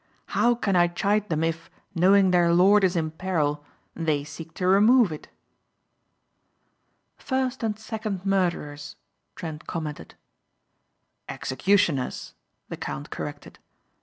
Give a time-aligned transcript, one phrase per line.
[0.29, 3.63] How can I chide them if, knowing their lord is in peril,
[3.95, 5.29] they seek to remove it?"
[7.19, 8.95] "First and second murderers,"
[9.35, 10.15] Trent commented.
[11.29, 12.33] "Executioners,"
[12.67, 13.59] the count corrected.